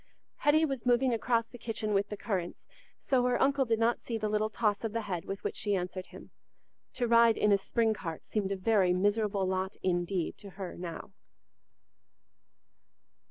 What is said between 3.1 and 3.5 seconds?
her